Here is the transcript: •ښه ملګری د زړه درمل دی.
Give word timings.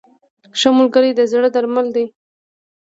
•ښه 0.59 0.69
ملګری 0.77 1.11
د 1.15 1.21
زړه 1.31 1.49
درمل 1.55 1.87
دی. 1.95 2.05